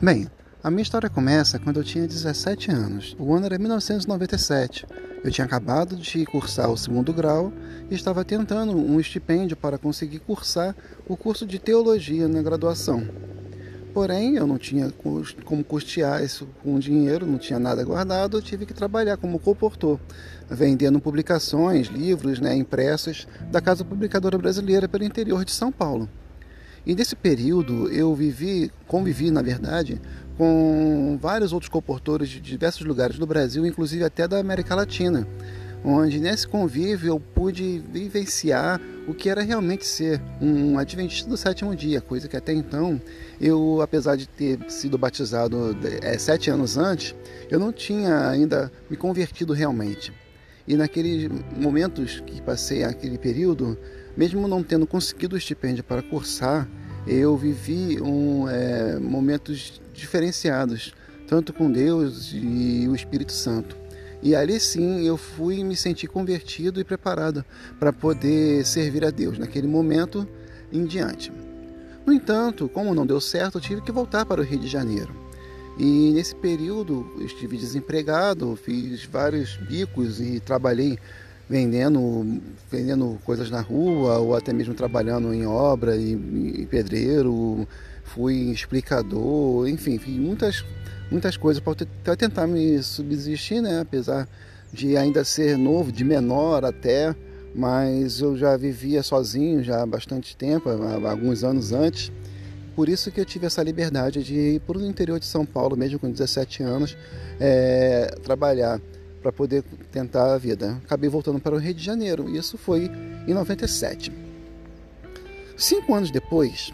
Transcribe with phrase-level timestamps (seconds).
[0.00, 0.28] Bem,
[0.62, 3.16] a minha história começa quando eu tinha 17 anos.
[3.18, 4.86] O ano era 1997.
[5.24, 7.52] Eu tinha acabado de cursar o segundo grau
[7.90, 10.76] e estava tentando um estipêndio para conseguir cursar
[11.08, 13.08] o curso de teologia na graduação.
[13.92, 14.92] Porém, eu não tinha
[15.44, 19.98] como custear isso com dinheiro, não tinha nada guardado, eu tive que trabalhar como comportor,
[20.48, 26.08] vendendo publicações, livros né, impressos da Casa Publicadora Brasileira pelo interior de São Paulo.
[26.88, 30.00] E nesse período eu vivi, convivi, na verdade,
[30.38, 35.28] com vários outros comportores de diversos lugares do Brasil, inclusive até da América Latina,
[35.84, 41.76] onde nesse convívio eu pude vivenciar o que era realmente ser um adventista do sétimo
[41.76, 42.98] dia, coisa que até então
[43.38, 47.14] eu, apesar de ter sido batizado é, sete anos antes,
[47.50, 50.10] eu não tinha ainda me convertido realmente.
[50.66, 53.78] E naqueles momentos que passei aquele período,
[54.16, 56.66] mesmo não tendo conseguido o estipêndio para cursar,
[57.08, 60.92] eu vivi um, é, momentos diferenciados,
[61.26, 63.76] tanto com Deus e o Espírito Santo.
[64.22, 67.44] E ali sim eu fui me sentir convertido e preparado
[67.78, 70.28] para poder servir a Deus naquele momento
[70.72, 71.32] em diante.
[72.04, 75.14] No entanto, como não deu certo, eu tive que voltar para o Rio de Janeiro.
[75.78, 80.98] E nesse período estive desempregado, fiz vários bicos e trabalhei
[81.48, 87.66] vendendo, vendendo coisas na rua ou até mesmo trabalhando em obra e, e pedreiro,
[88.04, 90.64] fui explicador, enfim, fiz muitas,
[91.10, 93.80] muitas coisas para tentar me subsistir, né?
[93.80, 94.28] Apesar
[94.72, 97.14] de ainda ser novo, de menor até,
[97.54, 102.12] mas eu já vivia sozinho já há bastante tempo, há alguns anos antes.
[102.76, 105.76] Por isso que eu tive essa liberdade de ir para o interior de São Paulo,
[105.76, 106.96] mesmo com 17 anos,
[107.40, 108.80] é, trabalhar
[109.20, 110.80] para poder tentar a vida.
[110.84, 112.90] Acabei voltando para o Rio de Janeiro, e isso foi
[113.26, 114.12] em 97.
[115.56, 116.72] Cinco anos depois,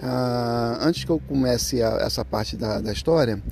[0.00, 3.42] ah, antes que eu comece a, essa parte da, da, história,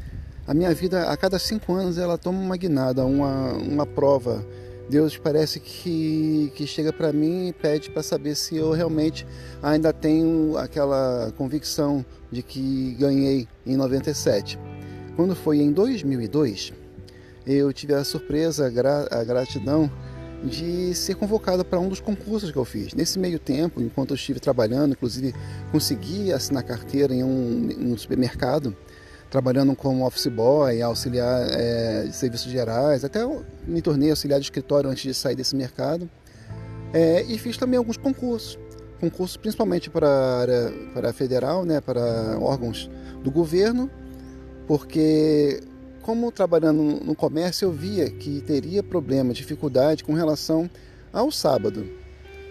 [0.46, 4.44] a minha vida, a cada cinco anos, ela toma uma guinada, uma, uma prova.
[4.88, 9.26] Deus parece que, que chega para mim e pede para saber se eu realmente
[9.62, 14.58] ainda tenho aquela convicção de que ganhei em 97.
[15.14, 16.72] Quando foi em 2002,
[17.46, 19.90] eu tive a surpresa, a gratidão
[20.44, 22.92] de ser convocado para um dos concursos que eu fiz.
[22.94, 25.34] Nesse meio tempo, enquanto eu estive trabalhando, inclusive
[25.70, 28.76] consegui assinar carteira em um, em um supermercado,
[29.30, 33.20] trabalhando como office boy, auxiliar é, de serviços gerais, até
[33.66, 36.10] me tornei auxiliar de escritório antes de sair desse mercado.
[36.92, 38.58] É, e fiz também alguns concursos,
[39.00, 42.90] concursos principalmente para para federal, né, para órgãos
[43.22, 43.90] do governo,
[44.66, 45.60] porque
[46.02, 50.68] como trabalhando no comércio, eu via que teria problema, dificuldade com relação
[51.12, 51.86] ao sábado.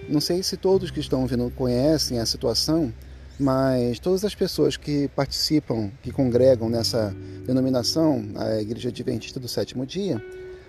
[0.10, 2.92] Não sei se todos que estão vindo conhecem a situação,
[3.40, 9.86] mas todas as pessoas que participam, que congregam nessa denominação, a Igreja Adventista do Sétimo
[9.86, 10.24] Dia,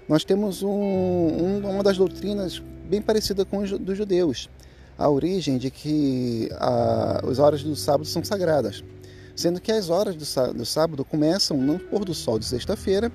[0.08, 4.50] nós temos um, um, uma das doutrinas bem parecida com os dos judeus,
[4.98, 8.82] a origem de que a, as horas do sábado são sagradas
[9.34, 13.10] sendo que as horas do sábado começam no pôr do sol de sexta-feira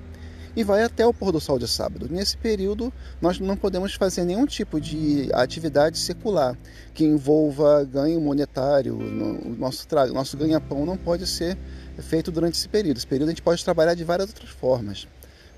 [0.56, 2.08] e vai até o pôr do sol de sábado.
[2.10, 6.56] Nesse período, nós não podemos fazer nenhum tipo de atividade secular
[6.92, 8.96] que envolva ganho monetário.
[8.96, 11.56] O nosso, nosso ganha-pão não pode ser
[11.98, 12.96] feito durante esse período.
[12.96, 15.06] Esse período a gente pode trabalhar de várias outras formas,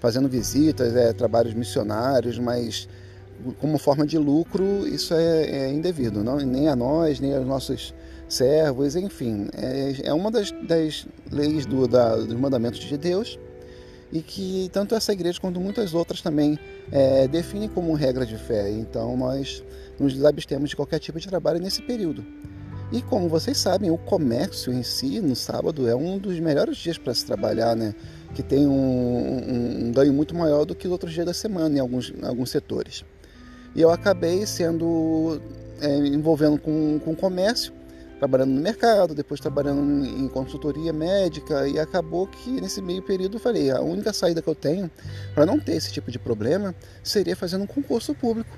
[0.01, 2.87] fazendo visitas, é, trabalhos missionários, mas
[3.59, 7.95] como forma de lucro, isso é, é indevido, não, nem a nós, nem aos nossos
[8.31, 9.49] servos, enfim.
[9.55, 13.39] É, é uma das, das leis do, da, dos mandamentos de Deus
[14.13, 16.59] e que tanto essa igreja quanto muitas outras também
[16.91, 18.71] é, definem como regra de fé.
[18.71, 19.63] Então nós
[19.99, 22.25] nos abstemos de qualquer tipo de trabalho nesse período.
[22.93, 26.99] E como vocês sabem, o comércio em si, no sábado, é um dos melhores dias
[26.99, 27.95] para se trabalhar, né?
[28.35, 31.77] que tem um, um, um, ganho muito maior do que os outros dias da semana
[31.77, 33.05] em alguns, em alguns setores.
[33.75, 35.41] E eu acabei sendo
[35.81, 37.73] é, envolvendo com, com comércio
[38.21, 43.41] trabalhando no mercado, depois trabalhando em consultoria médica e acabou que nesse meio período eu
[43.41, 44.91] falei, a única saída que eu tenho
[45.35, 48.51] para não ter esse tipo de problema seria fazendo um concurso público.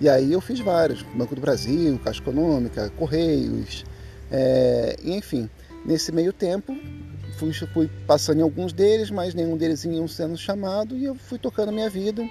[0.00, 3.84] E aí eu fiz vários, Banco do Brasil, Caixa Econômica, Correios,
[4.30, 5.50] é, enfim.
[5.84, 6.76] Nesse meio tempo
[7.36, 11.38] fui, fui passando em alguns deles, mas nenhum deles iam sendo chamado e eu fui
[11.38, 12.22] tocando a minha vida.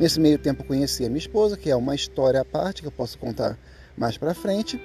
[0.00, 2.92] Nesse meio tempo conheci a minha esposa, que é uma história à parte que eu
[2.92, 3.58] posso contar
[3.96, 4.80] mais para frente.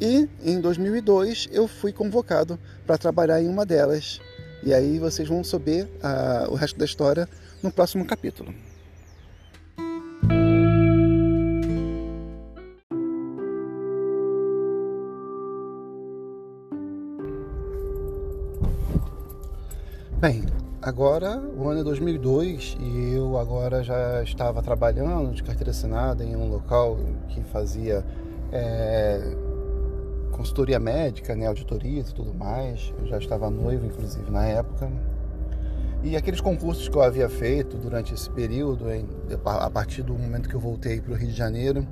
[0.00, 4.18] E em 2002 eu fui convocado para trabalhar em uma delas.
[4.62, 7.28] E aí vocês vão saber uh, o resto da história
[7.62, 8.54] no próximo capítulo.
[20.18, 20.44] Bem,
[20.80, 26.36] agora o ano é 2002 e eu agora já estava trabalhando de carteira assinada em
[26.36, 26.98] um local
[27.28, 28.04] que fazia
[28.52, 29.34] é,
[30.40, 32.94] consultoria médica, né, auditorias e tudo mais.
[32.98, 34.90] Eu já estava noivo, inclusive, na época.
[36.02, 38.86] E aqueles concursos que eu havia feito durante esse período,
[39.44, 41.86] a partir do momento que eu voltei para o Rio de Janeiro,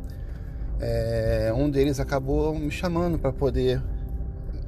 [0.81, 3.83] é, um deles acabou me chamando para poder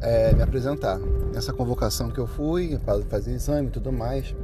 [0.03, 0.99] é, me apresentar.
[1.33, 4.35] Nessa convocação que eu fui, para fazer exame e tudo mais,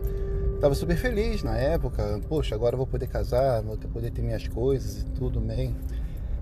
[0.54, 2.18] estava super feliz na época.
[2.26, 5.76] Poxa, agora eu vou poder casar, vou poder ter minhas coisas e tudo bem.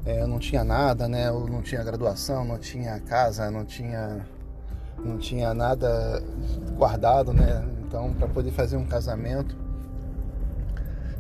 [0.07, 1.29] É, eu não tinha nada, né?
[1.29, 4.27] Eu não tinha graduação, não tinha casa, não tinha,
[5.03, 6.23] não tinha nada
[6.77, 7.65] guardado, né?
[7.87, 9.57] Então, para poder fazer um casamento.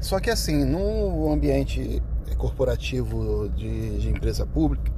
[0.00, 2.02] Só que assim, no ambiente
[2.36, 4.92] corporativo de, de empresa pública,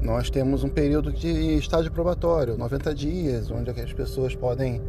[0.00, 4.82] nós temos um período de estágio probatório, 90 dias, onde as pessoas podem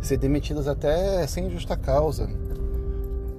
[0.00, 2.28] ser demitidas até sem justa causa,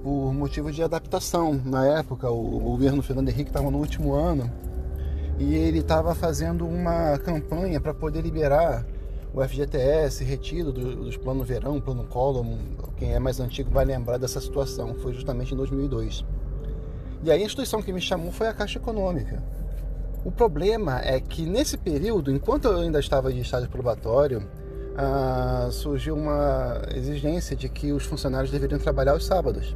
[0.04, 1.60] por motivo de adaptação.
[1.64, 4.52] Na época, o governo Fernando Henrique estava no último ano
[5.40, 8.86] e ele estava fazendo uma campanha para poder liberar
[9.34, 12.46] o FGTS retido dos planos verão, plano Collor,
[12.98, 16.24] quem é mais antigo vai lembrar dessa situação, foi justamente em 2002.
[17.24, 19.42] E aí a instituição que me chamou foi a Caixa Econômica.
[20.24, 24.48] O problema é que nesse período, enquanto eu ainda estava de estágio probatório,
[24.96, 29.76] ah, surgiu uma exigência de que os funcionários deveriam trabalhar aos sábados.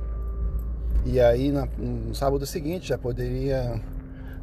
[1.10, 3.80] E aí no sábado seguinte já poderia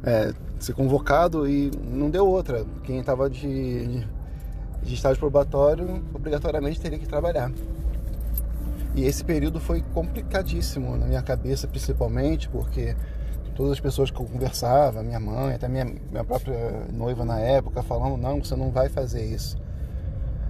[0.03, 2.65] é, ser convocado e não deu outra.
[2.83, 4.03] Quem estava de,
[4.81, 7.51] de estágio probatório obrigatoriamente teria que trabalhar.
[8.95, 12.95] E esse período foi complicadíssimo na minha cabeça, principalmente porque
[13.53, 17.83] todas as pessoas que eu conversava, minha mãe, até minha, minha própria noiva na época,
[17.83, 19.55] falando: não, você não vai fazer isso.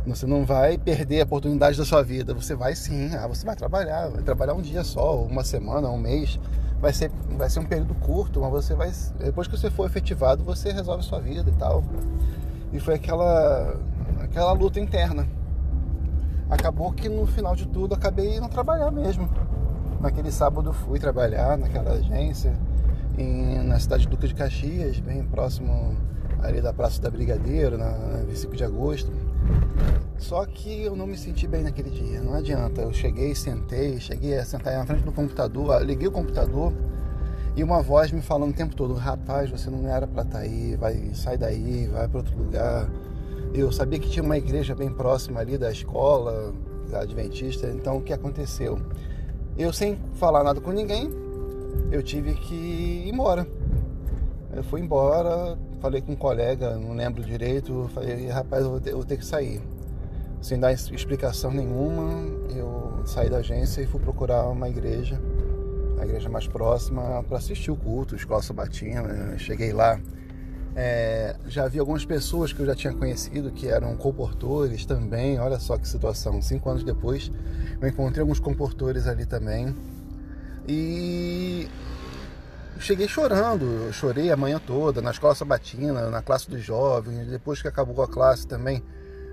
[0.08, 2.34] Você não vai perder a oportunidade da sua vida.
[2.34, 5.98] Você vai sim, ah, você vai trabalhar, vai trabalhar um dia só, uma semana, um
[5.98, 6.40] mês.
[6.80, 8.92] Vai ser, vai ser um período curto, mas você vai.
[9.18, 11.84] Depois que você for efetivado, você resolve a sua vida e tal.
[12.72, 13.80] E foi aquela
[14.20, 15.28] aquela luta interna.
[16.50, 19.28] Acabou que no final de tudo acabei não trabalhar mesmo.
[20.00, 22.54] Naquele sábado fui trabalhar naquela agência
[23.18, 25.96] em, na cidade de Duca de Caxias, bem próximo
[26.44, 29.12] ali da Praça da Brigadeiro, na, na 25 de agosto.
[30.18, 32.82] Só que eu não me senti bem naquele dia, não adianta.
[32.82, 36.74] Eu cheguei, sentei, cheguei a sentar na frente do computador, liguei o computador
[37.56, 40.44] e uma voz me falando o tempo todo: rapaz, você não era para estar tá
[40.44, 42.90] aí, vai, sai daí, vai para outro lugar
[43.58, 46.54] eu sabia que tinha uma igreja bem próxima ali da escola
[46.90, 48.78] da Adventista, então o que aconteceu?
[49.58, 51.10] Eu, sem falar nada com ninguém,
[51.90, 53.48] eu tive que ir embora.
[54.54, 58.90] Eu fui embora, falei com um colega, não lembro direito, falei, rapaz, eu vou ter,
[58.90, 59.62] eu vou ter que sair.
[60.42, 62.12] Sem dar explicação nenhuma,
[62.50, 65.22] eu saí da agência e fui procurar uma igreja,
[66.00, 69.38] a igreja mais próxima, para assistir o culto, escola sabatina.
[69.38, 70.00] Cheguei lá,
[70.76, 75.40] é, já vi algumas pessoas que eu já tinha conhecido que eram comportores também.
[75.40, 76.42] Olha só que situação.
[76.42, 77.32] Cinco anos depois,
[77.80, 79.76] eu encontrei alguns comportores ali também.
[80.68, 81.68] E
[82.80, 83.66] cheguei chorando.
[83.86, 87.28] Eu chorei a manhã toda na escola sabatina, na classe dos jovens.
[87.28, 88.84] Depois que acabou a classe também,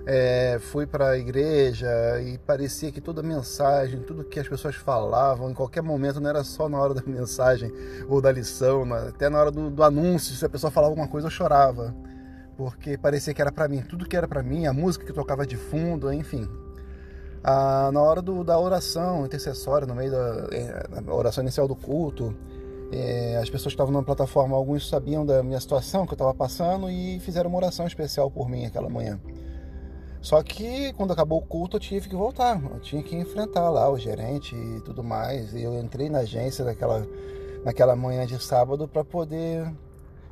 [0.07, 1.89] é, fui para a igreja
[2.21, 6.43] e parecia que toda mensagem, tudo que as pessoas falavam, em qualquer momento, não era
[6.43, 7.73] só na hora da mensagem
[8.09, 11.29] ou da lição, até na hora do, do anúncio, se a pessoa falava alguma coisa,
[11.29, 11.95] eu chorava,
[12.57, 15.47] porque parecia que era para mim, tudo que era para mim, a música que tocava
[15.47, 16.49] de fundo, enfim.
[17.45, 22.35] Ah, na hora do, da oração intercessória, no meio da, é, oração inicial do culto,
[22.93, 26.35] é, as pessoas que estavam na plataforma, alguns sabiam da minha situação que eu estava
[26.35, 29.19] passando e fizeram uma oração especial por mim aquela manhã.
[30.21, 33.91] Só que quando acabou o culto eu tive que voltar, eu tinha que enfrentar lá
[33.91, 35.53] o gerente e tudo mais.
[35.53, 37.05] E eu entrei na agência naquela,
[37.65, 39.69] naquela manhã de sábado para poder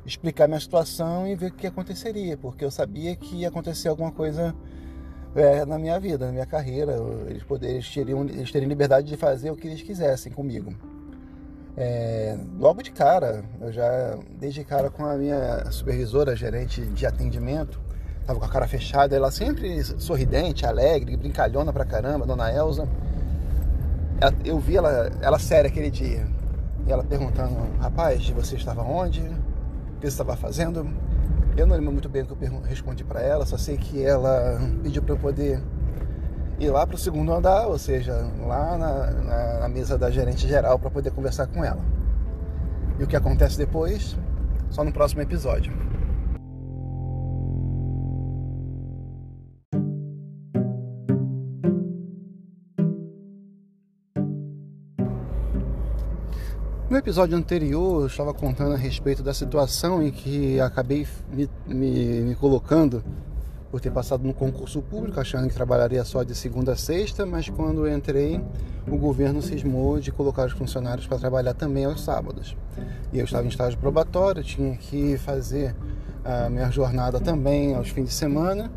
[0.05, 4.11] explicar minha situação e ver o que aconteceria, porque eu sabia que ia acontecer alguma
[4.11, 4.55] coisa
[5.35, 6.95] é, na minha vida, na minha carreira.
[7.27, 10.73] Eles, poderiam, eles, teriam, liberdade de fazer o que eles quisessem comigo.
[11.77, 17.79] É, logo de cara, eu já desde cara com a minha supervisora, gerente de atendimento,
[18.25, 22.87] tava com a cara fechada, ela sempre sorridente, alegre, brincalhona pra caramba, dona Elza.
[24.45, 26.27] Eu vi ela, ela séria aquele dia.
[26.85, 29.21] E ela perguntando, rapaz, você estava onde?
[29.21, 30.87] O que você estava fazendo?
[31.55, 34.59] Eu não lembro muito bem o que eu respondi para ela, só sei que ela
[34.83, 35.61] pediu para eu poder
[36.61, 38.13] e lá para o segundo andar, ou seja,
[38.45, 41.81] lá na, na, na mesa da gerente geral para poder conversar com ela.
[42.99, 44.15] E o que acontece depois,
[44.69, 45.73] só no próximo episódio.
[56.87, 62.21] No episódio anterior, eu estava contando a respeito da situação em que acabei me, me,
[62.21, 63.03] me colocando
[63.71, 67.47] por ter passado no concurso público, achando que trabalharia só de segunda a sexta, mas
[67.47, 68.43] quando entrei,
[68.85, 72.55] o governo cismou de colocar os funcionários para trabalhar também aos sábados.
[73.13, 75.73] E eu estava em estágio probatório, tinha que fazer
[76.25, 78.69] a minha jornada também aos fins de semana,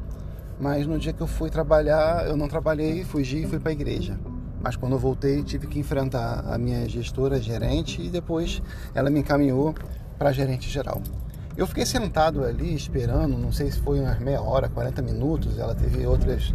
[0.61, 3.73] mas no dia que eu fui trabalhar, eu não trabalhei, fugi e fui para a
[3.73, 4.17] igreja.
[4.63, 8.63] Mas quando eu voltei, tive que enfrentar a minha gestora, gerente, e depois
[8.95, 9.75] ela me encaminhou
[10.17, 11.03] para gerente geral.
[11.56, 15.56] Eu fiquei sentado ali esperando, não sei se foi umas meia hora, 40 minutos.
[15.56, 16.52] Ela teve outras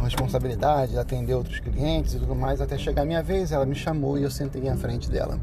[0.00, 3.52] responsabilidades, atender outros clientes e tudo mais, até chegar a minha vez.
[3.52, 5.38] Ela me chamou e eu sentei à frente dela.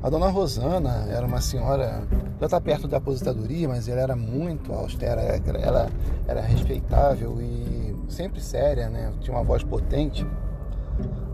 [0.00, 2.06] A dona Rosana era uma senhora,
[2.38, 5.90] já está perto da aposentadoria, mas ela era muito austera, ela
[6.28, 9.12] era respeitável e sempre séria, né?
[9.20, 10.24] Tinha uma voz potente.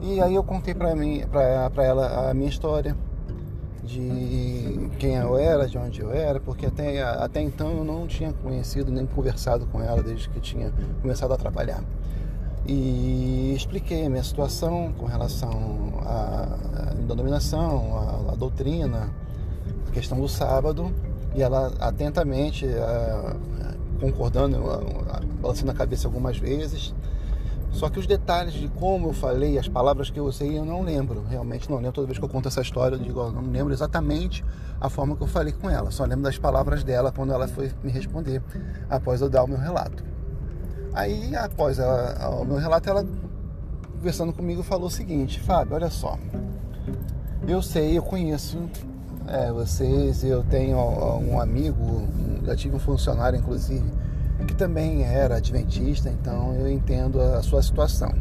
[0.01, 2.97] E aí eu contei para ela a minha história
[3.85, 8.33] de quem eu era, de onde eu era, porque até, até então eu não tinha
[8.33, 11.83] conhecido nem conversado com ela desde que tinha começado a trabalhar.
[12.67, 17.97] E expliquei a minha situação com relação à, dominação,
[18.29, 19.11] à, à doutrina,
[19.89, 20.93] a questão do sábado,
[21.35, 23.35] e ela atentamente, a,
[24.01, 24.59] concordando,
[25.41, 26.95] balançando a cabeça algumas vezes,
[27.73, 30.83] só que os detalhes de como eu falei, as palavras que eu usei, eu não
[30.83, 31.25] lembro.
[31.29, 31.93] Realmente não lembro.
[31.93, 34.45] Toda vez que eu conto essa história, eu digo, eu não lembro exatamente
[34.81, 35.91] a forma que eu falei com ela.
[35.91, 38.43] Só lembro das palavras dela quando ela foi me responder,
[38.89, 40.05] após eu dar o meu relato.
[40.93, 43.07] Aí, após ela, o meu relato, ela,
[43.93, 46.19] conversando comigo, falou o seguinte: Fábio, olha só.
[47.47, 48.59] Eu sei, eu conheço
[49.29, 52.09] é, vocês, eu tenho um amigo,
[52.45, 54.00] já tive um funcionário, inclusive
[54.47, 58.13] que também era adventista, então eu entendo a sua situação.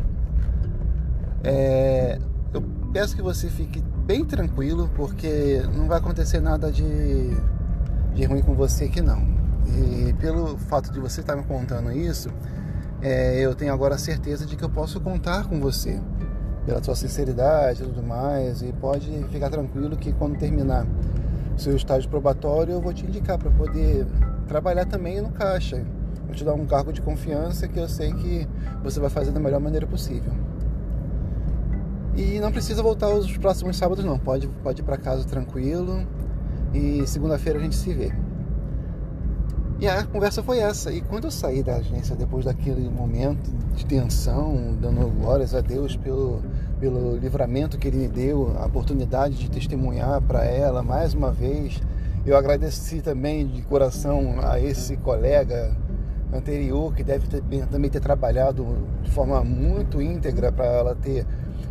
[1.44, 2.20] É,
[2.54, 2.62] eu
[2.92, 7.30] peço que você fique bem tranquilo, porque não vai acontecer nada de,
[8.14, 9.28] de ruim com você aqui não.
[9.68, 12.30] E pelo fato de você estar me contando isso,
[13.02, 16.00] é, eu tenho agora a certeza de que eu posso contar com você,
[16.66, 20.86] pela sua sinceridade e tudo mais, e pode ficar tranquilo que quando terminar
[21.60, 24.08] seu estágio probatório eu vou te indicar para poder
[24.48, 25.86] trabalhar também no caixa
[26.34, 28.48] Te dar um cargo de confiança que eu sei que
[28.84, 30.32] você vai fazer da melhor maneira possível.
[32.16, 36.06] E não precisa voltar os próximos sábados não, pode, pode ir para casa tranquilo
[36.74, 38.12] e segunda-feira a gente se vê.
[39.80, 40.92] E a conversa foi essa.
[40.92, 45.96] E quando eu saí da agência, depois daquele momento de tensão, dando glórias a Deus
[45.96, 46.42] pelo,
[46.82, 51.82] pelo livramento que Ele me deu, a oportunidade de testemunhar para ela mais uma vez,
[52.26, 55.72] eu agradeci também de coração a esse colega
[56.32, 58.66] anterior, que deve ter, também ter trabalhado
[59.02, 61.26] de forma muito íntegra para ela ter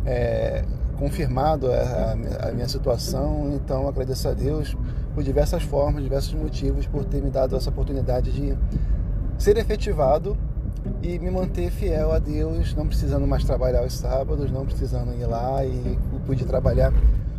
[0.05, 0.63] é,
[0.97, 3.51] confirmado a, a, minha situação.
[3.53, 4.75] Então agradeço a Deus
[5.13, 8.57] por diversas formas, diversos motivos, por ter me dado essa oportunidade de
[9.37, 10.37] ser efetivado
[11.01, 15.25] e me manter fiel a Deus, não precisando mais trabalhar aos sábados, não precisando ir
[15.25, 16.93] lá e pude trabalhar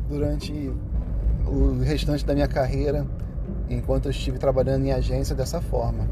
[0.08, 0.72] durante
[1.46, 3.06] o restante da minha carreira
[3.68, 6.06] enquanto eu estive trabalhando em agência dessa forma.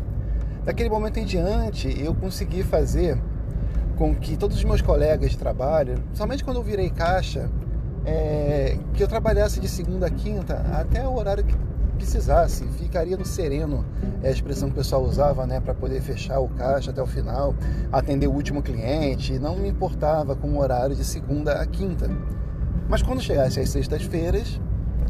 [0.69, 3.19] Daquele momento em diante, eu consegui fazer
[3.97, 7.49] com que todos os meus colegas de trabalho, somente quando eu virei caixa,
[8.05, 11.57] é, que eu trabalhasse de segunda a quinta até o horário que
[11.97, 13.83] precisasse, ficaria no sereno,
[14.23, 17.07] é a expressão que o pessoal usava, né, para poder fechar o caixa até o
[17.07, 17.55] final,
[17.91, 22.11] atender o último cliente, não me importava com o horário de segunda a quinta.
[22.91, 24.61] Mas quando chegasse às sextas-feiras,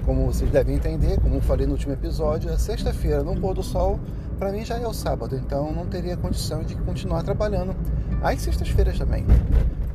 [0.05, 3.62] como vocês devem entender, como eu falei no último episódio, a sexta-feira no pôr do
[3.65, 3.99] sol
[4.38, 7.75] para mim já é o sábado, então não teria condição de continuar trabalhando
[8.23, 9.26] às sextas-feiras também.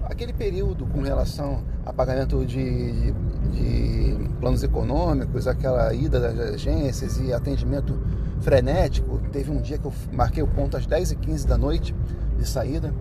[0.03, 3.13] Aquele período com relação a pagamento de, de,
[3.51, 7.97] de planos econômicos, aquela ida das agências e atendimento
[8.41, 11.95] frenético, teve um dia que eu marquei o ponto às 10h15 da noite
[12.37, 12.93] de saída,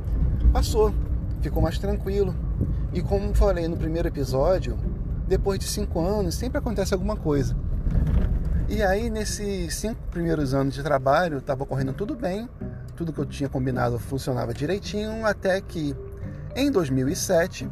[0.52, 0.94] passou,
[1.40, 2.34] ficou mais tranquilo.
[2.92, 4.76] E como falei no primeiro episódio,
[5.26, 7.56] depois de cinco anos sempre acontece alguma coisa.
[8.74, 12.48] E aí, nesses cinco primeiros anos de trabalho, estava correndo tudo bem,
[12.96, 15.94] tudo que eu tinha combinado funcionava direitinho, até que
[16.56, 17.70] em 2007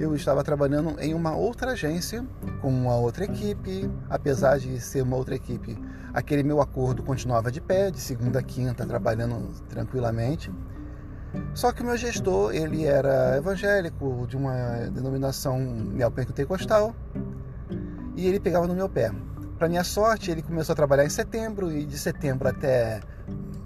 [0.00, 2.26] eu estava trabalhando em uma outra agência
[2.62, 5.76] com uma outra equipe, apesar de ser uma outra equipe,
[6.14, 10.50] aquele meu acordo continuava de pé, de segunda a quinta, trabalhando tranquilamente.
[11.52, 16.96] Só que o meu gestor, ele era evangélico, de uma denominação neopentecostal,
[18.16, 19.12] e ele pegava no meu pé.
[19.58, 23.00] Para minha sorte, ele começou a trabalhar em setembro e de setembro até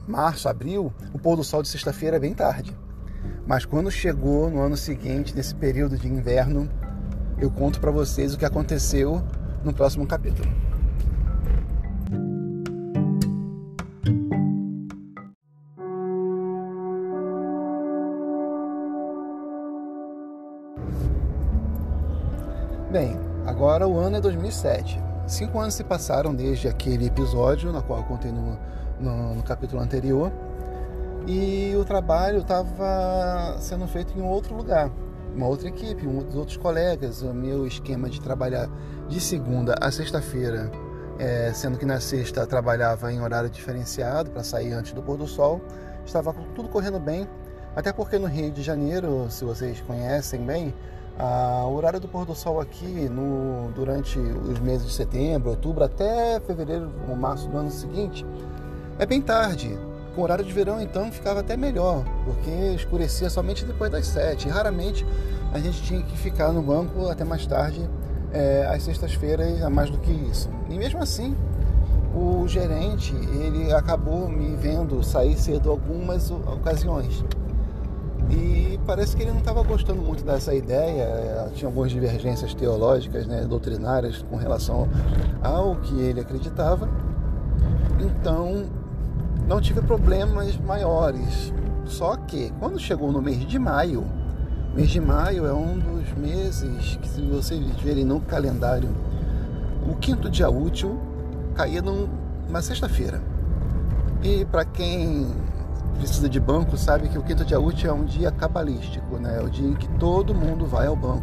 [0.08, 2.75] março, abril, o pôr do sol de sexta-feira é bem tarde.
[3.46, 6.66] Mas quando chegou no ano seguinte, nesse período de inverno,
[7.38, 9.22] eu conto para vocês o que aconteceu
[9.62, 10.49] no próximo capítulo.
[22.90, 25.12] Bem, agora o ano é 2007.
[25.32, 28.58] Cinco anos se passaram desde aquele episódio, na qual eu contei no,
[29.00, 30.30] no, no capítulo anterior,
[31.26, 34.90] e o trabalho estava sendo feito em outro lugar,
[35.34, 37.22] uma outra equipe, um dos outros colegas.
[37.22, 38.68] O meu esquema de trabalhar
[39.08, 40.70] de segunda a sexta-feira,
[41.18, 45.26] é, sendo que na sexta trabalhava em horário diferenciado para sair antes do pôr do
[45.26, 45.62] sol,
[46.04, 47.26] estava tudo correndo bem,
[47.74, 50.74] até porque no Rio de Janeiro, se vocês conhecem bem,
[51.19, 55.85] a, o horário do pôr do sol aqui no, durante os meses de setembro, outubro
[55.85, 58.25] até fevereiro ou março do ano seguinte
[58.99, 59.78] é bem tarde.
[60.14, 64.47] Com o horário de verão, então, ficava até melhor, porque escurecia somente depois das sete.
[64.47, 65.07] Raramente
[65.54, 67.88] a gente tinha que ficar no banco até mais tarde,
[68.31, 70.50] é, às sextas-feiras, a mais do que isso.
[70.69, 71.35] E mesmo assim,
[72.14, 77.25] o gerente ele acabou me vendo sair cedo algumas ocasiões.
[78.31, 83.26] E parece que ele não estava gostando muito dessa ideia, eh, tinha algumas divergências teológicas,
[83.26, 84.88] né, doutrinárias com relação
[85.42, 86.88] ao que ele acreditava.
[88.00, 88.64] Então,
[89.46, 91.52] não tive problemas maiores.
[91.84, 94.04] Só que, quando chegou no mês de maio,
[94.74, 98.88] mês de maio é um dos meses que, se vocês verem no calendário,
[99.88, 100.98] o quinto dia útil
[101.54, 103.20] caía numa sexta-feira.
[104.22, 105.26] E para quem
[106.02, 109.38] precisa de banco sabe que o quinto dia útil é um dia cabalístico, né?
[109.38, 111.23] É o dia em que todo mundo vai ao banco,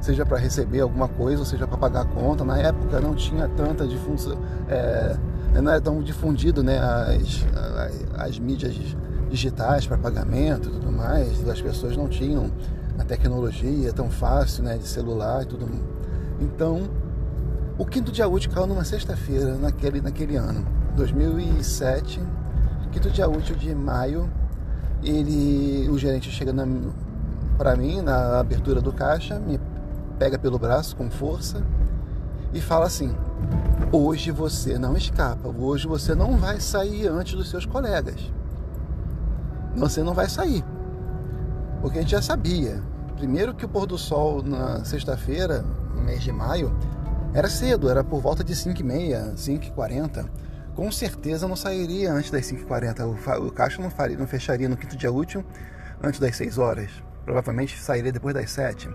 [0.00, 2.42] seja para receber alguma coisa, ou seja para pagar a conta.
[2.42, 5.14] Na época não tinha tanta difusão, é,
[5.60, 6.78] não era tão difundido, né?
[6.78, 7.44] As,
[8.14, 8.74] as, as mídias
[9.28, 12.50] digitais para pagamento e tudo mais, as pessoas não tinham
[12.98, 14.78] a tecnologia tão fácil, né?
[14.78, 15.68] De celular e tudo.
[16.40, 16.88] Então,
[17.76, 22.22] o quinto dia útil caiu numa sexta-feira naquele, naquele ano, 2007
[22.94, 24.30] quinto dia útil de maio,
[25.02, 26.54] ele, o gerente chega
[27.58, 29.58] para mim na abertura do caixa, me
[30.16, 31.60] pega pelo braço com força
[32.52, 33.12] e fala assim:
[33.90, 38.32] hoje você não escapa, hoje você não vai sair antes dos seus colegas.
[39.74, 40.64] Você não vai sair.
[41.80, 42.80] Porque a gente já sabia.
[43.16, 45.64] Primeiro que o pôr do sol na sexta-feira,
[45.96, 46.72] no mês de maio,
[47.32, 50.26] era cedo, era por volta de 5h30, 5h40
[50.74, 53.46] com certeza não sairia antes das 5h40.
[53.46, 55.44] O, caixa não, faria, não fecharia no quinto dia útil
[56.02, 56.90] antes das 6 horas.
[57.24, 58.88] Provavelmente sairia depois das 7.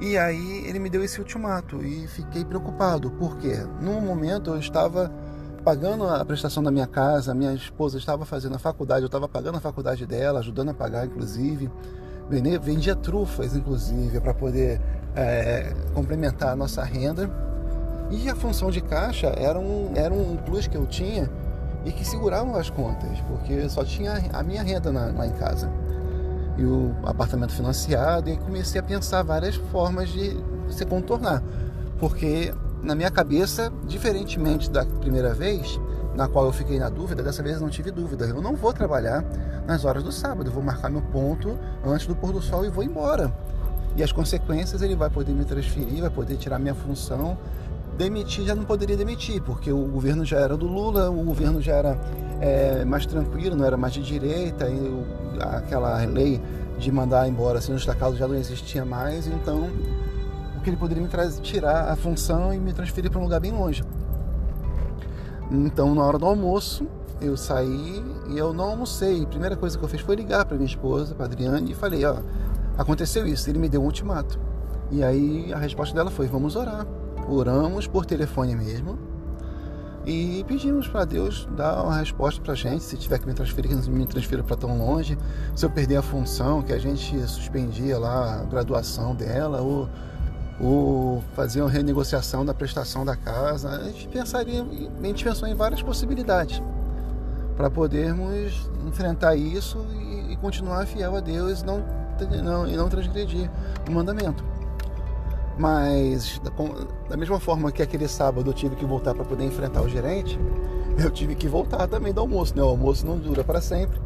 [0.00, 5.12] E aí ele me deu esse ultimato e fiquei preocupado, porque no momento eu estava
[5.64, 9.58] pagando a prestação da minha casa, minha esposa estava fazendo a faculdade, eu estava pagando
[9.58, 11.70] a faculdade dela, ajudando a pagar, inclusive.
[12.28, 14.80] Vendia trufas, inclusive, para poder
[15.14, 17.30] é, complementar a nossa renda
[18.12, 21.30] e a função de caixa era um, era um plus que eu tinha
[21.84, 25.70] e que seguravam as contas, porque só tinha a minha renda na, lá em casa.
[26.58, 30.36] E o apartamento financiado, e comecei a pensar várias formas de
[30.68, 31.42] se contornar.
[31.98, 35.80] Porque na minha cabeça, diferentemente da primeira vez,
[36.14, 38.26] na qual eu fiquei na dúvida, dessa vez eu não tive dúvida.
[38.26, 39.24] Eu não vou trabalhar
[39.66, 42.68] nas horas do sábado, eu vou marcar meu ponto antes do pôr do sol e
[42.68, 43.32] vou embora.
[43.96, 47.36] E as consequências ele vai poder me transferir, vai poder tirar minha função
[47.96, 51.74] demitir já não poderia demitir, porque o governo já era do Lula, o governo já
[51.74, 51.98] era
[52.40, 55.04] é, mais tranquilo, não era mais de direita, e o,
[55.40, 56.40] aquela lei
[56.78, 59.68] de mandar embora assim, os destacados já não existia mais, então
[60.56, 61.08] o que ele poderia me
[61.40, 63.84] tirar a função e me transferir para um lugar bem longe.
[65.50, 66.86] Então, na hora do almoço,
[67.20, 69.22] eu saí e eu não almocei.
[69.22, 72.04] A primeira coisa que eu fiz foi ligar para minha esposa, para Adriane, e falei:
[72.04, 72.16] Ó,
[72.78, 73.50] aconteceu isso.
[73.50, 74.38] Ele me deu um ultimato.
[74.90, 76.86] E aí a resposta dela foi: Vamos orar
[77.28, 78.98] oramos por telefone mesmo
[80.04, 82.82] e pedimos para Deus dar uma resposta para a gente.
[82.82, 85.16] Se tiver que me transferir, que não me transfira para tão longe.
[85.54, 89.88] Se eu perder a função, que a gente suspendia lá a graduação dela, ou,
[90.60, 93.70] ou fazia uma renegociação da prestação da casa.
[93.70, 96.60] A gente pensaria, a gente pensou em várias possibilidades
[97.56, 101.84] para podermos enfrentar isso e, e, continuar fiel a Deus e não,
[102.42, 103.48] não, e não transgredir
[103.88, 104.42] o mandamento.
[105.58, 106.40] Mas
[107.08, 110.38] da mesma forma que aquele sábado eu tive que voltar para poder enfrentar o gerente,
[110.98, 112.62] eu tive que voltar também do almoço, né?
[112.62, 114.00] O almoço não dura para sempre.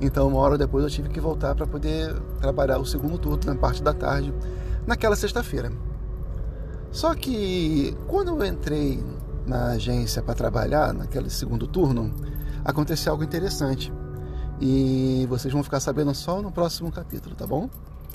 [0.00, 3.54] Então, uma hora depois eu tive que voltar para poder trabalhar o segundo turno na
[3.54, 4.34] parte da tarde,
[4.86, 5.72] naquela sexta-feira.
[6.90, 9.02] Só que quando eu entrei
[9.46, 12.12] na agência para trabalhar, naquele segundo turno,
[12.64, 13.92] aconteceu algo interessante.
[14.60, 17.68] E vocês vão ficar sabendo só no próximo capítulo, tá bom?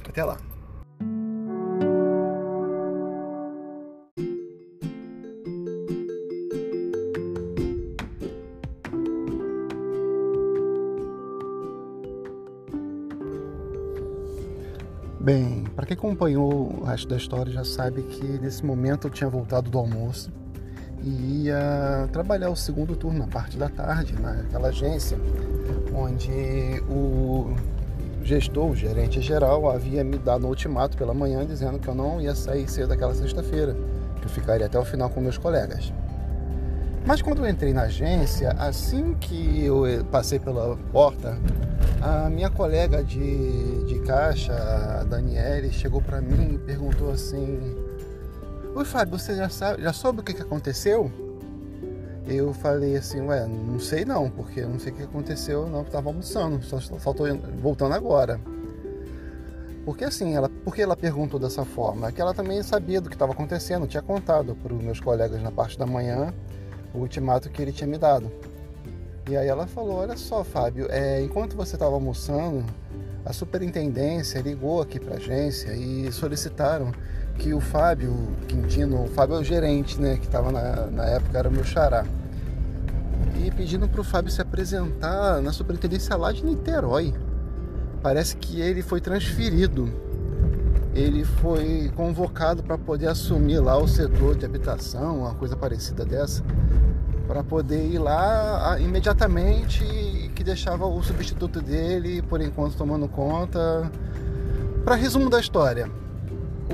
[0.07, 0.37] Até lá.
[15.27, 19.29] Bem, para quem acompanhou o resto da história já sabe que nesse momento eu tinha
[19.29, 20.31] voltado do almoço
[21.03, 25.17] e ia trabalhar o segundo turno, na parte da tarde, naquela agência,
[25.93, 26.31] onde
[26.89, 27.53] o
[28.23, 32.21] gestor, o gerente geral, havia me dado um ultimato pela manhã dizendo que eu não
[32.21, 33.75] ia sair cedo daquela sexta-feira,
[34.21, 35.91] que eu ficaria até o final com meus colegas.
[37.05, 41.37] Mas quando eu entrei na agência, assim que eu passei pela porta,
[42.01, 47.75] a minha colega de, de caixa, a Daniele, chegou para mim e perguntou assim:
[48.75, 51.11] Oi Fábio, você já, sabe, já soube o que, que aconteceu?
[52.27, 56.09] Eu falei assim, ué, não sei não, porque não sei o que aconteceu, não, estava
[56.09, 57.23] almoçando, só, só tô
[57.61, 58.39] voltando agora.
[59.85, 62.09] Porque assim, ela, porque ela perguntou dessa forma?
[62.09, 65.41] É que ela também sabia do que estava acontecendo, tinha contado para os meus colegas
[65.41, 66.33] na parte da manhã
[66.93, 68.29] o ultimato que ele tinha me dado.
[69.27, 72.63] E aí ela falou, olha só, Fábio, é, enquanto você estava almoçando,
[73.25, 76.93] a superintendência ligou aqui para a agência e solicitaram
[77.37, 78.15] que o Fábio
[78.47, 81.65] Quintino, o Fábio é o gerente, né, que estava na, na época, era o meu
[81.65, 82.05] xará,
[83.35, 87.13] e pedindo para o Fábio se apresentar na superintendência lá de Niterói.
[88.01, 89.91] Parece que ele foi transferido,
[90.95, 96.41] ele foi convocado para poder assumir lá o setor de habitação, uma coisa parecida dessa,
[97.27, 99.83] para poder ir lá imediatamente,
[100.33, 103.91] que deixava o substituto dele, por enquanto, tomando conta.
[104.85, 105.91] Para resumo da história,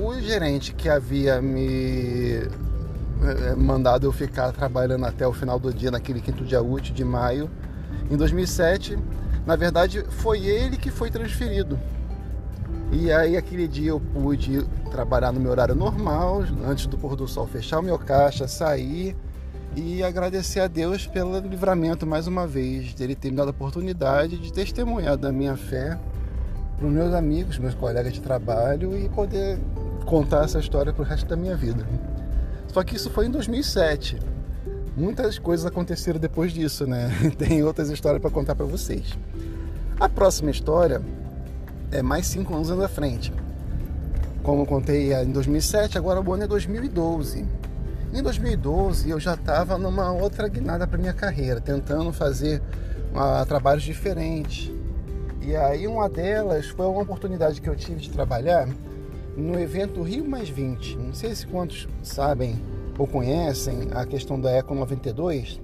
[0.00, 5.90] o gerente que havia me eh, mandado eu ficar trabalhando até o final do dia,
[5.90, 7.50] naquele quinto dia útil de maio,
[8.08, 8.96] em 2007,
[9.44, 11.78] na verdade foi ele que foi transferido.
[12.92, 14.62] E aí aquele dia eu pude
[14.92, 19.16] trabalhar no meu horário normal, antes do pôr do sol fechar o meu caixa, sair
[19.76, 24.38] e agradecer a Deus pelo livramento mais uma vez, dele ter me dado a oportunidade
[24.38, 25.98] de testemunhar da minha fé
[26.76, 29.58] para os meus amigos, meus colegas de trabalho e poder
[30.06, 31.86] contar essa história para o resto da minha vida.
[32.72, 34.18] Só que isso foi em 2007.
[34.96, 37.10] Muitas coisas aconteceram depois disso, né?
[37.36, 39.18] Tem outras histórias para contar para vocês.
[39.98, 41.02] A próxima história
[41.90, 43.32] é mais cinco anos à frente.
[44.42, 47.44] Como eu contei em 2007, agora o ano é 2012.
[48.14, 52.62] Em 2012 eu já estava numa outra guinada para minha carreira, tentando fazer
[53.10, 54.70] uh, trabalhos diferentes.
[55.42, 58.68] E aí uma delas foi uma oportunidade que eu tive de trabalhar
[59.36, 60.96] no evento Rio Mais 20.
[60.96, 62.54] Não sei se quantos sabem
[62.96, 65.60] ou conhecem a questão da Eco 92.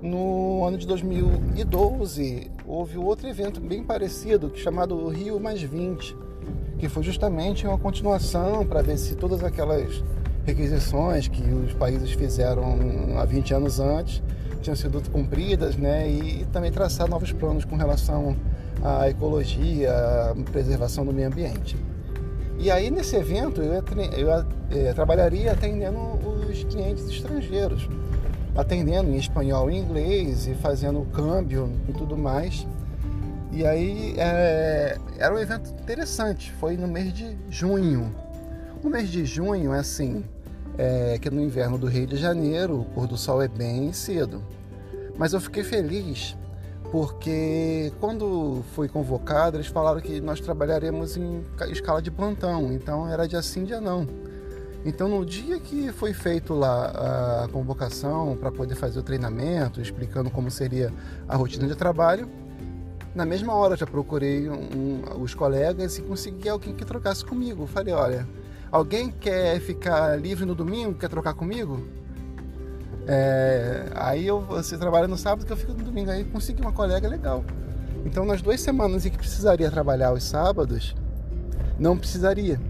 [0.00, 6.16] No ano de 2012 houve outro evento bem parecido, chamado Rio Mais 20,
[6.78, 10.02] que foi justamente uma continuação para ver se todas aquelas
[10.44, 14.22] requisições que os países fizeram há 20 anos antes
[14.64, 16.08] tinham sido cumpridas, né?
[16.08, 18.34] E, também traçar novos planos com relação
[18.82, 21.76] à ecologia, à preservação do meio ambiente.
[22.58, 23.74] E aí nesse evento eu,
[24.16, 24.30] eu,
[24.70, 27.88] é, trabalharia atendendo os clientes estrangeiros,
[28.56, 32.66] atendendo em espanhol e inglês e fazendo o câmbio e tudo mais.
[33.52, 38.14] E aí é, era um evento interessante, foi no mês de junho.
[38.82, 40.24] O mês de junho é assim,
[40.78, 44.42] é, que no inverno do Rio de Janeiro o pôr do sol é bem cedo.
[45.16, 46.36] Mas eu fiquei feliz
[46.90, 53.26] porque quando foi convocado, eles falaram que nós trabalharemos em escala de plantão, então era
[53.26, 54.06] dia sim, dia não.
[54.84, 60.30] Então, no dia que foi feito lá a convocação para poder fazer o treinamento, explicando
[60.30, 60.92] como seria
[61.26, 62.28] a rotina de trabalho,
[63.14, 67.66] na mesma hora já procurei um, um, os colegas e consegui alguém que trocasse comigo.
[67.66, 68.28] Falei: olha,
[68.74, 71.80] alguém quer ficar livre no domingo, quer trocar comigo?
[73.06, 76.10] É, aí eu, você trabalha no sábado que eu fico no domingo.
[76.10, 77.44] Aí consegui uma colega legal.
[78.04, 80.96] Então nas duas semanas em que precisaria trabalhar os sábados,
[81.78, 82.60] não precisaria.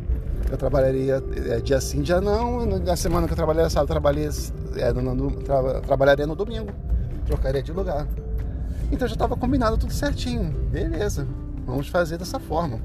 [0.51, 2.67] Eu trabalharia é, dia sim, dia não.
[2.67, 4.31] Na semana que eu trabalharia sábado, trabalharia,
[4.77, 6.71] é, no, no, tra, trabalharia no domingo.
[7.25, 8.07] Trocaria de lugar.
[8.93, 10.51] Então já estava combinado tudo certinho.
[10.71, 11.27] Beleza,
[11.65, 12.79] vamos fazer dessa forma.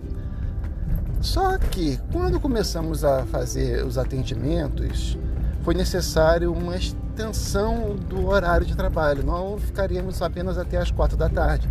[1.21, 5.17] Só que quando começamos a fazer os atendimentos,
[5.63, 9.23] foi necessário uma extensão do horário de trabalho.
[9.23, 11.67] Não ficaríamos apenas até as quatro da tarde.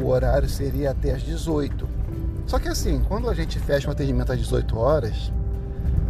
[0.00, 1.86] O horário seria até as 18.
[2.46, 5.32] Só que assim, quando a gente fecha um atendimento às 18 horas,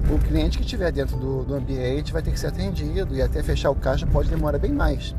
[0.09, 3.43] o cliente que estiver dentro do, do ambiente vai ter que ser atendido e até
[3.43, 5.15] fechar o caixa pode demorar bem mais.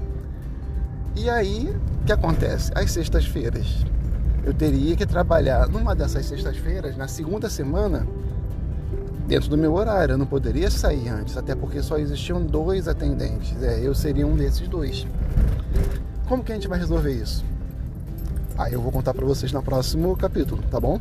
[1.16, 2.72] E aí, o que acontece?
[2.76, 3.86] Às sextas-feiras,
[4.46, 8.08] eu teria que trabalhar numa dessas sextas-feiras, na segunda semana,
[9.28, 10.14] dentro do meu horário.
[10.14, 13.62] Eu não poderia sair antes, até porque só existiam dois atendentes.
[13.64, 15.08] É, eu seria um desses dois.
[16.28, 17.44] Como que a gente vai resolver isso?
[18.56, 21.00] Aí eu vou contar para vocês no próximo capítulo, tá bom?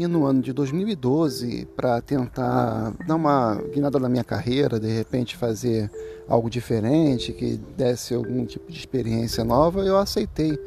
[0.00, 4.88] Aí que no ano de 2012, para tentar dar uma guinada na minha carreira, de
[4.88, 5.90] repente fazer
[6.28, 10.58] algo diferente, que desse algum tipo de experiência nova, eu aceitei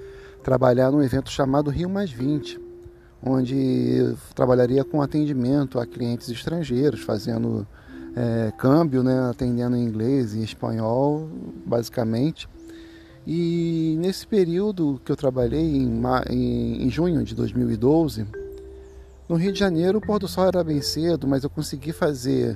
[0.43, 2.59] trabalhar num evento chamado Rio Mais 20,
[3.25, 3.55] onde
[3.97, 7.65] eu trabalharia com atendimento a clientes estrangeiros, fazendo
[8.15, 11.27] é, câmbio, né, atendendo em inglês e espanhol,
[11.65, 12.47] basicamente.
[13.25, 15.87] E nesse período que eu trabalhei,
[16.29, 18.42] em, em junho de 2012,
[19.33, 22.55] no Rio de Janeiro, o pôr do sol era bem cedo, mas eu consegui fazer,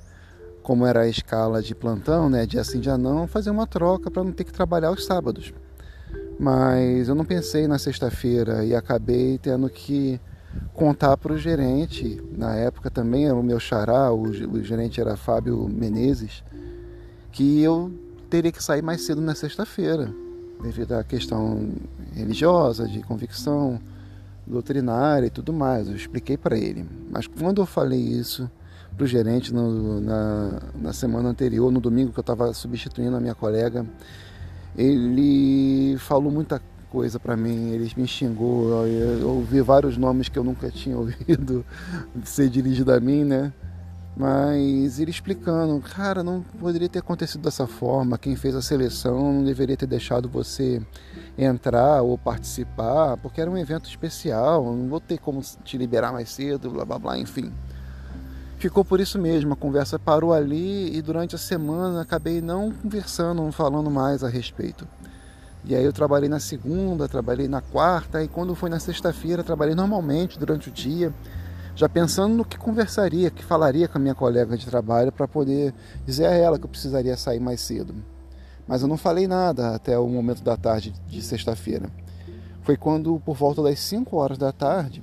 [0.62, 4.24] como era a escala de plantão, né, dia sim, dia não, fazer uma troca para
[4.24, 5.52] não ter que trabalhar os sábados.
[6.40, 10.22] Mas eu não pensei na sexta-feira e acabei tendo que
[10.72, 15.18] contar para o gerente, na época também era o meu xará, o, o gerente era
[15.18, 16.44] Fábio Menezes,
[17.32, 17.92] que eu
[18.30, 20.14] teria que sair mais cedo na sexta-feira,
[20.62, 21.72] devido à questão
[22.14, 23.82] religiosa, de convicção
[24.48, 25.88] doutrinária e tudo mais.
[25.88, 26.86] Eu expliquei para ele.
[27.12, 28.50] Mas quando eu falei isso
[28.96, 33.20] para o gerente no, na, na semana anterior, no domingo que eu estava substituindo a
[33.20, 33.86] minha colega,
[34.76, 40.44] ele falou muita coisa para mim, ele me xingou, eu ouvi vários nomes que eu
[40.44, 41.66] nunca tinha ouvido
[42.24, 43.54] ser dirigido a mim, né?
[44.16, 48.18] Mas ele explicando, cara, não poderia ter acontecido dessa forma.
[48.18, 50.82] Quem fez a seleção não deveria ter deixado você
[51.38, 54.64] entrar ou participar, porque era um evento especial.
[54.64, 57.54] Não vou ter como te liberar mais cedo, blá blá blá, enfim.
[58.58, 59.54] Ficou por isso mesmo.
[59.54, 64.30] A conversa parou ali e durante a semana acabei não conversando, não falando mais a
[64.30, 64.88] respeito.
[65.64, 69.76] E aí eu trabalhei na segunda, trabalhei na quarta e quando foi na sexta-feira trabalhei
[69.76, 71.14] normalmente durante o dia
[71.78, 75.72] já pensando no que conversaria, que falaria com a minha colega de trabalho para poder
[76.08, 77.94] dizer a ela que eu precisaria sair mais cedo.
[78.68, 81.90] Mas eu não falei nada até o momento da tarde de sexta-feira.
[82.64, 85.02] Foi quando, por volta das 5 horas da tarde,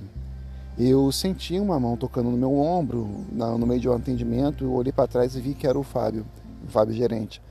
[0.77, 4.91] eu senti uma mão tocando no meu ombro, no meio de um atendimento, eu olhei
[4.91, 6.25] para trás e vi que era o Fábio,
[6.67, 7.41] o Fábio gerente.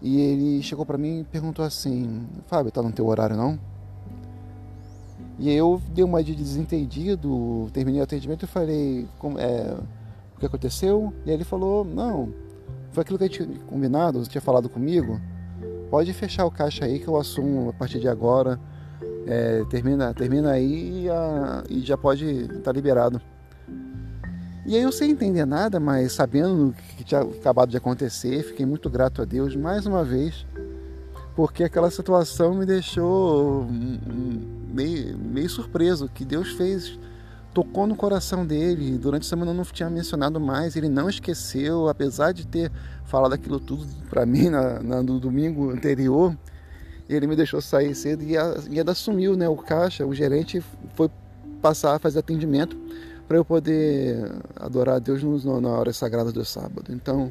[0.00, 3.58] E ele chegou para mim e perguntou assim: Fábio, tá no teu horário não?
[5.38, 9.76] E eu dei uma de desentendido, terminei o atendimento e falei é,
[10.36, 11.12] o que aconteceu.
[11.26, 12.32] E ele falou, não,
[12.92, 15.20] foi aquilo que a gente tinha combinado, você tinha falado comigo.
[15.94, 18.58] Pode fechar o caixa aí que eu assumo a partir de agora.
[19.28, 23.22] É, termina, termina aí e, a, e já pode estar tá liberado.
[24.66, 28.66] E aí eu sem entender nada, mas sabendo o que tinha acabado de acontecer, fiquei
[28.66, 30.44] muito grato a Deus mais uma vez,
[31.36, 33.64] porque aquela situação me deixou
[34.72, 36.98] meio, meio surpreso que Deus fez,
[37.54, 38.98] tocou no coração dele.
[38.98, 42.70] Durante a semana eu não tinha mencionado mais, ele não esqueceu, apesar de ter
[43.04, 46.36] falado aquilo tudo para mim na, na, no domingo anterior.
[47.08, 48.54] Ele me deixou sair cedo e, a,
[48.90, 50.62] assumiu né, o caixa, o gerente
[50.94, 51.08] foi
[51.62, 52.76] passar a fazer atendimento
[53.28, 56.84] para eu poder adorar a Deus no, na hora sagrada do sábado.
[56.90, 57.30] Então,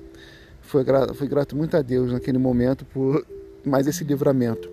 [0.61, 0.83] foi,
[1.13, 3.25] foi grato muito a Deus naquele momento por
[3.65, 4.72] mais esse livramento.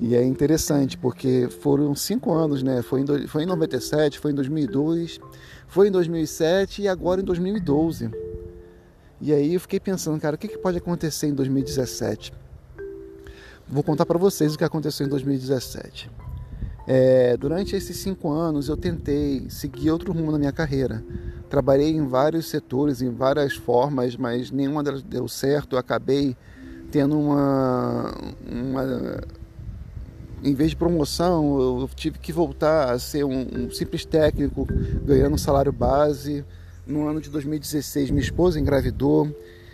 [0.00, 2.80] E é interessante porque foram cinco anos, né?
[2.80, 5.20] Foi em, foi em 97, foi em 2002,
[5.68, 8.10] foi em 2007 e agora em 2012.
[9.20, 12.32] E aí eu fiquei pensando, cara, o que, que pode acontecer em 2017?
[13.68, 16.10] Vou contar para vocês o que aconteceu em 2017.
[16.86, 21.04] É, durante esses cinco anos eu tentei seguir outro rumo na minha carreira.
[21.50, 25.76] Trabalhei em vários setores, em várias formas, mas nenhuma delas deu certo.
[25.76, 26.34] Eu acabei
[26.90, 28.14] tendo uma,
[28.50, 29.20] uma
[30.42, 34.66] em vez de promoção, eu tive que voltar a ser um, um simples técnico,
[35.04, 36.44] ganhando um salário base.
[36.86, 39.30] No ano de 2016, minha esposa engravidou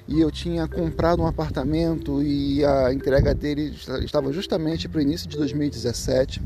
[0.09, 3.75] e eu tinha comprado um apartamento e a entrega dele
[4.05, 6.43] estava justamente para o início de 2017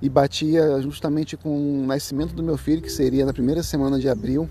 [0.00, 4.08] e batia justamente com o nascimento do meu filho, que seria na primeira semana de
[4.08, 4.48] abril.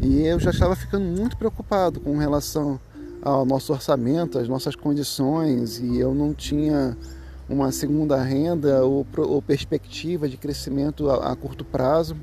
[0.00, 2.80] E eu já estava ficando muito preocupado com relação
[3.22, 6.96] ao nosso orçamento, às nossas condições, e eu não tinha
[7.48, 12.16] uma segunda renda ou, ou perspectiva de crescimento a, a, curto prazo,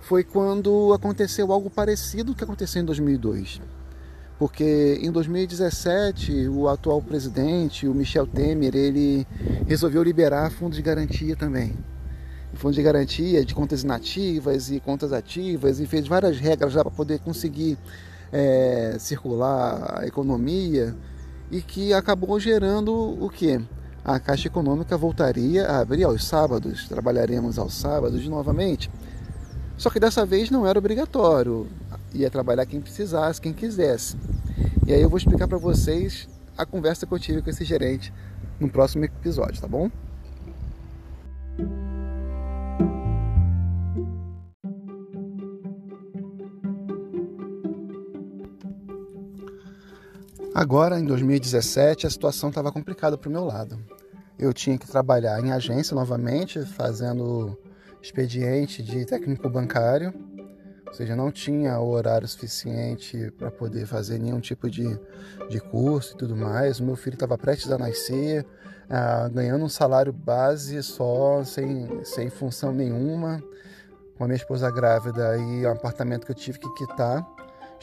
[0.00, 3.60] foi quando aconteceu algo parecido que aconteceu em 2002.
[4.38, 9.26] Porque em 2017, o atual presidente, o Michel Temer, ele
[9.66, 11.72] resolveu liberar fundos de garantia também.
[12.54, 16.90] Fundos de garantia de contas inativas e contas ativas e fez várias regras já para
[16.90, 17.78] poder conseguir
[18.32, 20.94] é, circular a economia
[21.50, 23.60] e que acabou gerando o que?
[24.04, 28.90] A Caixa Econômica voltaria a abrir aos sábados, trabalharemos aos sábados novamente.
[29.78, 31.66] Só que dessa vez não era obrigatório,
[32.12, 34.16] ia trabalhar quem precisasse, quem quisesse.
[34.86, 38.12] E aí eu vou explicar para vocês a conversa que eu tive com esse gerente
[38.60, 39.90] no próximo episódio, tá bom?
[50.54, 53.76] Agora, em 2017, a situação estava complicada para o meu lado.
[54.38, 57.58] Eu tinha que trabalhar em agência novamente, fazendo
[58.00, 60.14] expediente de técnico bancário,
[60.86, 64.96] ou seja, não tinha o horário suficiente para poder fazer nenhum tipo de,
[65.50, 66.78] de curso e tudo mais.
[66.78, 68.46] O meu filho estava prestes a nascer,
[68.88, 73.42] ah, ganhando um salário base só, sem, sem função nenhuma,
[74.16, 77.26] com a minha esposa grávida e um apartamento que eu tive que quitar.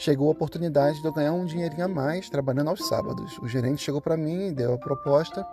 [0.02, 3.38] Chegou a oportunidade de eu ganhar um dinheirinho a mais trabalhando aos sábados.
[3.38, 5.46] O gerente chegou para mim, deu a proposta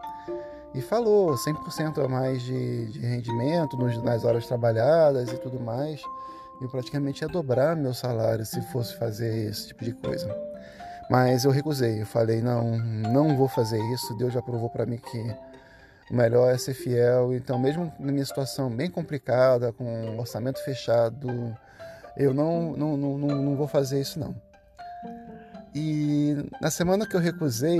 [0.74, 6.02] e falou 100% a mais de, de rendimento nas horas trabalhadas e tudo mais.
[6.60, 10.36] Eu praticamente ia dobrar meu salário se fosse fazer esse tipo de coisa.
[11.12, 14.18] Mas eu recusei, eu falei: não, não vou fazer isso.
[14.18, 15.36] Deus já provou para mim que
[16.10, 17.36] o melhor é ser fiel.
[17.36, 21.56] Então, mesmo na minha situação bem complicada, com orçamento fechado,
[22.18, 24.36] eu não, não, não, não vou fazer isso não.
[25.74, 27.80] E na semana que eu recusei,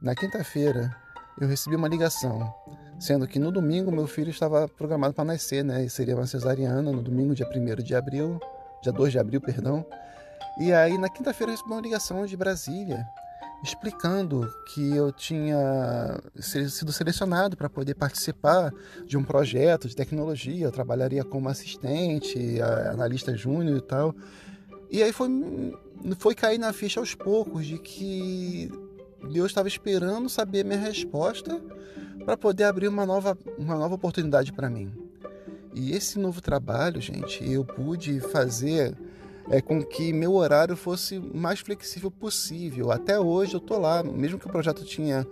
[0.00, 0.94] na quinta-feira,
[1.40, 2.52] eu recebi uma ligação,
[2.98, 5.84] sendo que no domingo meu filho estava programado para nascer, né?
[5.84, 8.38] E seria uma cesariana no domingo, dia 1 de abril,
[8.82, 9.84] dia 2 de abril, perdão.
[10.60, 13.06] E aí na quinta-feira eu recebi uma ligação de Brasília
[13.62, 18.72] explicando que eu tinha sido selecionado para poder participar
[19.06, 20.66] de um projeto de tecnologia.
[20.66, 24.14] Eu trabalharia como assistente, analista júnior e tal.
[24.90, 25.28] E aí foi,
[26.18, 28.70] foi cair na ficha aos poucos de que
[29.30, 31.60] Deus estava esperando saber minha resposta
[32.24, 34.92] para poder abrir uma nova, uma nova oportunidade para mim.
[35.74, 38.94] E esse novo trabalho, gente, eu pude fazer
[39.50, 42.90] é, com que meu horário fosse mais flexível possível.
[42.90, 45.26] Até hoje eu tô lá, mesmo que o projeto tinha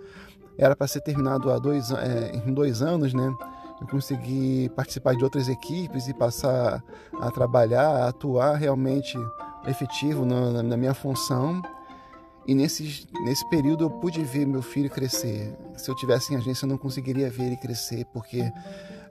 [0.57, 3.33] era para ser terminado há dois, é, em dois anos, né?
[3.79, 6.83] Eu consegui participar de outras equipes e passar
[7.19, 9.17] a trabalhar, a atuar realmente
[9.65, 11.61] efetivo na, na minha função
[12.47, 15.53] e nesse, nesse período eu pude ver meu filho crescer.
[15.77, 18.39] Se eu tivesse em agência, eu não conseguiria ver ele crescer, porque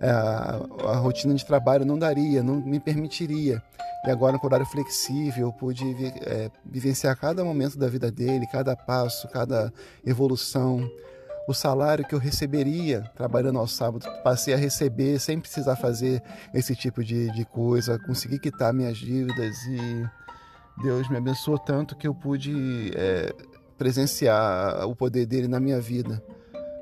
[0.00, 3.62] é, a, a rotina de trabalho não daria, não me permitiria.
[4.04, 5.84] E agora, com horário flexível, eu pude
[6.22, 9.72] é, vivenciar cada momento da vida dele, cada passo, cada
[10.04, 10.90] evolução.
[11.46, 16.22] O salário que eu receberia trabalhando ao sábado, passei a receber sem precisar fazer
[16.54, 20.08] esse tipo de, de coisa, consegui quitar minhas dívidas e
[20.82, 23.34] Deus me abençoou tanto que eu pude é,
[23.76, 26.22] presenciar o poder dele na minha vida,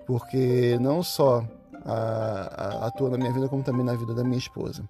[0.07, 1.47] porque não só
[2.83, 4.87] atua na minha vida, como também na vida da minha esposa.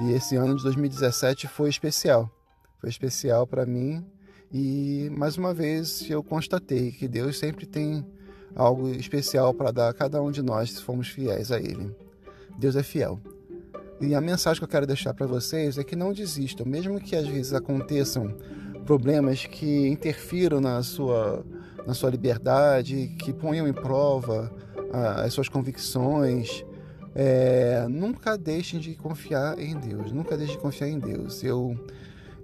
[0.00, 2.30] E esse ano de 2017 foi especial,
[2.78, 4.04] foi especial para mim
[4.52, 8.04] e mais uma vez eu constatei que Deus sempre tem
[8.54, 11.94] algo especial para dar a cada um de nós se formos fiéis a Ele.
[12.58, 13.18] Deus é fiel.
[14.02, 17.14] E a mensagem que eu quero deixar para vocês é que não desistam, mesmo que
[17.14, 18.34] às vezes aconteçam
[18.84, 21.46] problemas que interfiram na sua,
[21.86, 24.52] na sua liberdade, que ponham em prova
[24.92, 26.64] as suas convicções.
[27.14, 31.44] É, nunca deixem de confiar em Deus, nunca deixem de confiar em Deus.
[31.44, 31.78] Eu,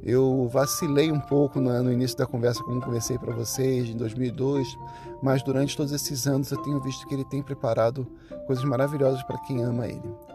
[0.04, 4.78] eu vacilei um pouco no início da conversa, como conversei para vocês, em 2002,
[5.20, 8.06] mas durante todos esses anos eu tenho visto que Ele tem preparado
[8.46, 10.27] coisas maravilhosas para quem ama Ele.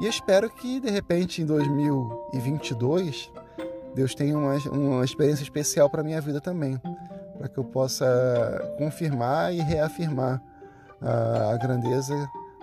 [0.00, 3.30] E espero que de repente em 2022
[3.94, 6.80] Deus tenha uma, uma experiência especial para minha vida também,
[7.38, 10.42] para que eu possa confirmar e reafirmar
[11.00, 12.14] a, a grandeza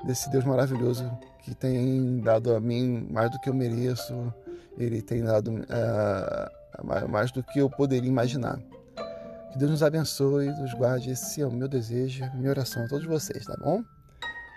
[0.05, 1.09] desse Deus maravilhoso
[1.43, 4.33] que tem dado a mim mais do que eu mereço,
[4.77, 8.59] Ele tem dado uh, mais do que eu poderia imaginar.
[9.51, 11.11] Que Deus nos abençoe, nos guarde.
[11.11, 13.83] Esse é o meu desejo, minha oração a todos vocês, tá bom?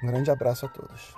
[0.03, 1.15] Um grande abraço a todos.